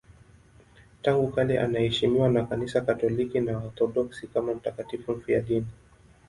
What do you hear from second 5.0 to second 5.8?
mfiadini.